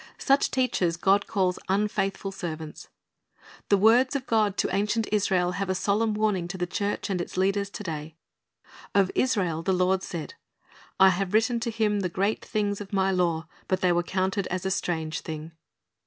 [0.17, 2.87] Such teachers God calls unfaithful servants.
[3.69, 7.21] The words of God to ancient Israel have a solemn warning to the church and
[7.21, 8.15] its leaders to day.
[8.95, 10.33] Of Israel the Lord said,
[10.99, 14.47] "I have written to him the great things of My law; but they were counted
[14.47, 15.51] as a strange thing."'